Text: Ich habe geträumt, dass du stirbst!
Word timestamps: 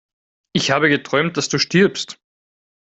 Ich 0.55 0.71
habe 0.71 0.89
geträumt, 0.89 1.37
dass 1.37 1.47
du 1.47 1.59
stirbst! 1.59 2.19